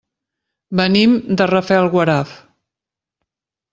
Venim 0.79 1.13
de 1.41 1.47
Rafelguaraf. 1.51 2.33